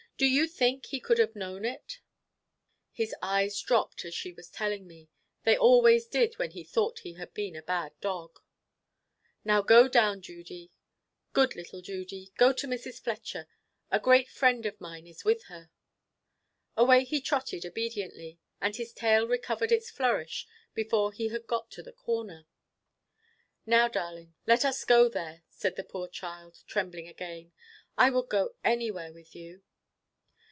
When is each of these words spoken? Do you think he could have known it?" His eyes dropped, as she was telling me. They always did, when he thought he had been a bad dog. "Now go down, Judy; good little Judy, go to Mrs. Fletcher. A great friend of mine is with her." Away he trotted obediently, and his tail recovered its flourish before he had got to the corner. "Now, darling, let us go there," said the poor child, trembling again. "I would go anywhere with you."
Do 0.17 0.27
you 0.29 0.45
think 0.45 0.85
he 0.85 0.99
could 0.99 1.17
have 1.17 1.35
known 1.35 1.65
it?" 1.65 1.99
His 2.91 3.15
eyes 3.23 3.59
dropped, 3.59 4.05
as 4.05 4.13
she 4.13 4.31
was 4.31 4.51
telling 4.51 4.85
me. 4.85 5.09
They 5.45 5.57
always 5.57 6.05
did, 6.05 6.35
when 6.37 6.51
he 6.51 6.63
thought 6.63 6.99
he 6.99 7.13
had 7.13 7.33
been 7.33 7.55
a 7.55 7.63
bad 7.63 7.99
dog. 8.01 8.39
"Now 9.43 9.63
go 9.63 9.87
down, 9.87 10.21
Judy; 10.21 10.69
good 11.33 11.55
little 11.55 11.81
Judy, 11.81 12.33
go 12.37 12.53
to 12.53 12.67
Mrs. 12.67 13.01
Fletcher. 13.01 13.47
A 13.89 13.99
great 13.99 14.29
friend 14.29 14.67
of 14.67 14.79
mine 14.79 15.07
is 15.07 15.25
with 15.25 15.45
her." 15.45 15.71
Away 16.77 17.03
he 17.03 17.19
trotted 17.19 17.65
obediently, 17.65 18.37
and 18.61 18.75
his 18.75 18.93
tail 18.93 19.27
recovered 19.27 19.71
its 19.71 19.89
flourish 19.89 20.45
before 20.75 21.11
he 21.11 21.29
had 21.29 21.47
got 21.47 21.71
to 21.71 21.81
the 21.81 21.91
corner. 21.93 22.45
"Now, 23.65 23.87
darling, 23.87 24.35
let 24.45 24.65
us 24.65 24.85
go 24.85 25.09
there," 25.09 25.41
said 25.49 25.77
the 25.77 25.83
poor 25.83 26.07
child, 26.07 26.61
trembling 26.67 27.07
again. 27.07 27.53
"I 27.97 28.11
would 28.11 28.29
go 28.29 28.53
anywhere 28.63 29.11
with 29.11 29.33
you." 29.35 29.63